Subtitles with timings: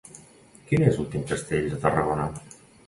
[0.71, 2.29] Quin és l'últim castell de Tarragona?